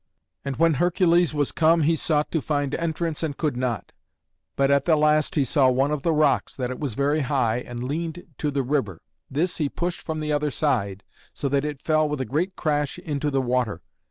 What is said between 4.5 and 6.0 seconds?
but at the last he saw one